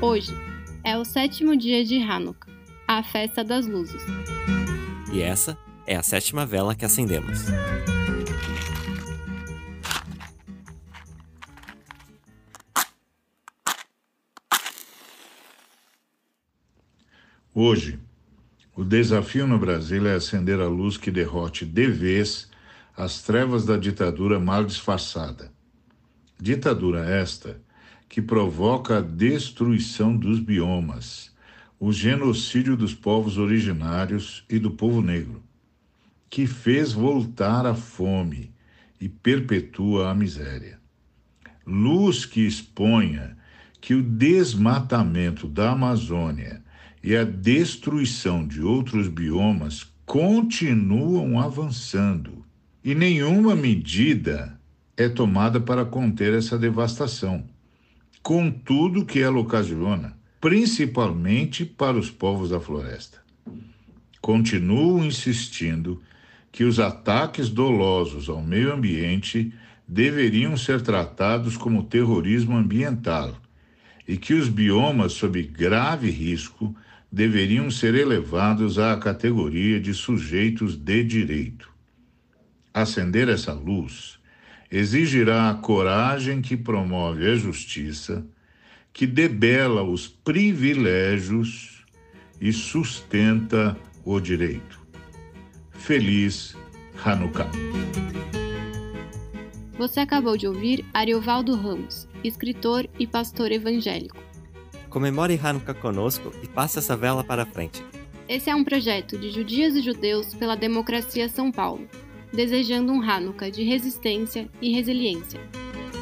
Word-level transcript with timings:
Hoje 0.00 0.34
é 0.84 0.98
o 0.98 1.06
sétimo 1.06 1.56
dia 1.56 1.82
de 1.82 1.96
Hanukkah, 2.02 2.52
a 2.86 3.02
festa 3.02 3.42
das 3.42 3.66
luzes. 3.66 4.02
E 5.10 5.22
essa 5.22 5.56
é 5.86 5.96
a 5.96 6.02
sétima 6.02 6.44
vela 6.44 6.74
que 6.74 6.84
acendemos. 6.84 7.46
Hoje, 17.54 17.98
o 18.76 18.84
desafio 18.84 19.46
no 19.46 19.58
Brasil 19.58 20.06
é 20.06 20.14
acender 20.14 20.60
a 20.60 20.68
luz 20.68 20.98
que 20.98 21.10
derrote 21.10 21.64
de 21.64 21.86
vez 21.86 22.50
as 22.94 23.22
trevas 23.22 23.64
da 23.64 23.78
ditadura 23.78 24.38
mal 24.38 24.62
disfarçada. 24.62 25.50
Ditadura 26.38 27.08
esta 27.08 27.64
que 28.08 28.22
provoca 28.22 28.98
a 28.98 29.00
destruição 29.00 30.16
dos 30.16 30.38
biomas, 30.38 31.34
o 31.78 31.92
genocídio 31.92 32.76
dos 32.76 32.94
povos 32.94 33.38
originários 33.38 34.44
e 34.48 34.58
do 34.58 34.70
povo 34.70 35.02
negro, 35.02 35.42
que 36.30 36.46
fez 36.46 36.92
voltar 36.92 37.66
a 37.66 37.74
fome 37.74 38.50
e 39.00 39.08
perpetua 39.08 40.10
a 40.10 40.14
miséria. 40.14 40.78
Luz 41.66 42.24
que 42.24 42.46
exponha 42.46 43.36
que 43.80 43.94
o 43.94 44.02
desmatamento 44.02 45.46
da 45.46 45.72
Amazônia 45.72 46.62
e 47.02 47.14
a 47.14 47.24
destruição 47.24 48.46
de 48.46 48.62
outros 48.62 49.08
biomas 49.08 49.86
continuam 50.04 51.40
avançando 51.40 52.44
e 52.82 52.94
nenhuma 52.94 53.56
medida 53.56 54.58
é 54.96 55.08
tomada 55.08 55.60
para 55.60 55.84
conter 55.84 56.32
essa 56.34 56.56
devastação, 56.56 57.44
com 58.26 58.50
tudo 58.50 59.04
que 59.04 59.20
ela 59.20 59.38
ocasiona, 59.38 60.18
principalmente 60.40 61.64
para 61.64 61.96
os 61.96 62.10
povos 62.10 62.50
da 62.50 62.58
floresta. 62.58 63.22
Continuo 64.20 65.04
insistindo 65.04 66.02
que 66.50 66.64
os 66.64 66.80
ataques 66.80 67.48
dolosos 67.48 68.28
ao 68.28 68.42
meio 68.42 68.72
ambiente 68.72 69.54
deveriam 69.86 70.56
ser 70.56 70.82
tratados 70.82 71.56
como 71.56 71.84
terrorismo 71.84 72.56
ambiental 72.56 73.40
e 74.08 74.16
que 74.16 74.34
os 74.34 74.48
biomas 74.48 75.12
sob 75.12 75.40
grave 75.44 76.10
risco 76.10 76.74
deveriam 77.12 77.70
ser 77.70 77.94
elevados 77.94 78.76
à 78.76 78.96
categoria 78.96 79.78
de 79.78 79.94
sujeitos 79.94 80.74
de 80.74 81.04
direito. 81.04 81.70
Acender 82.74 83.28
essa 83.28 83.52
luz 83.52 84.18
exigirá 84.70 85.50
a 85.50 85.54
coragem 85.54 86.40
que 86.40 86.56
promove 86.56 87.30
a 87.30 87.36
justiça, 87.36 88.26
que 88.92 89.06
debela 89.06 89.82
os 89.82 90.08
privilégios 90.08 91.84
e 92.40 92.52
sustenta 92.52 93.76
o 94.04 94.20
direito. 94.20 94.80
Feliz 95.70 96.56
Hanukkah. 97.04 97.50
Você 99.78 100.00
acabou 100.00 100.36
de 100.36 100.48
ouvir 100.48 100.84
Ariovaldo 100.94 101.54
Ramos, 101.54 102.08
escritor 102.24 102.88
e 102.98 103.06
pastor 103.06 103.52
evangélico. 103.52 104.16
Comemore 104.88 105.38
Hanukkah 105.42 105.74
conosco 105.74 106.32
e 106.42 106.48
passe 106.48 106.78
essa 106.78 106.96
vela 106.96 107.22
para 107.22 107.44
frente. 107.44 107.84
Esse 108.28 108.48
é 108.48 108.54
um 108.54 108.64
projeto 108.64 109.18
de 109.18 109.30
judias 109.30 109.76
e 109.76 109.82
judeus 109.82 110.34
pela 110.34 110.56
democracia 110.56 111.28
São 111.28 111.52
Paulo, 111.52 111.86
desejando 112.36 112.92
um 112.92 113.00
Hanukkah 113.00 113.50
de 113.50 113.64
resistência 113.64 114.48
e 114.60 114.72
resiliência. 114.72 115.40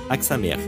Aksamer. 0.09 0.59